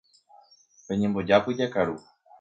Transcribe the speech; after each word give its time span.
Peñembojápy 0.87 1.51
jakaru. 1.59 1.95